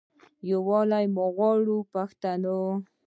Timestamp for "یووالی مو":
0.51-1.25